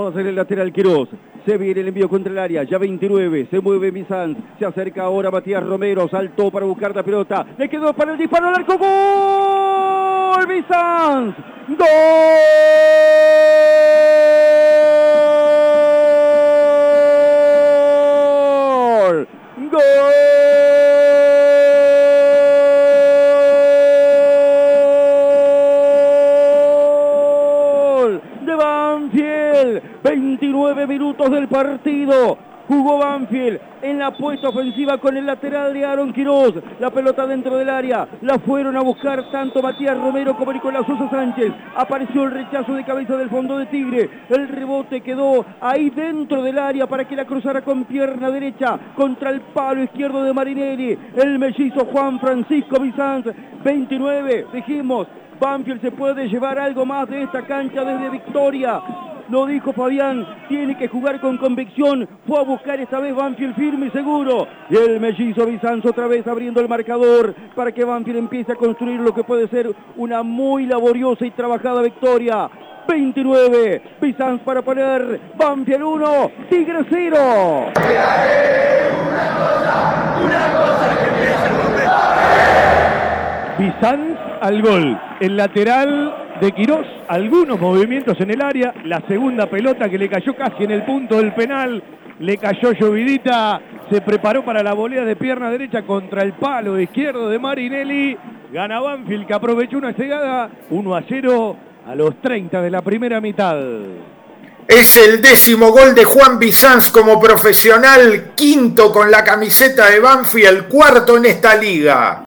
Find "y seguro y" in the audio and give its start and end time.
63.86-64.76